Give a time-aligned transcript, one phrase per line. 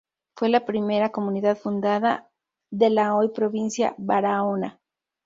[0.35, 2.27] Fue la primera comunidad fundada
[2.71, 4.79] de la hoy provincia Barahona.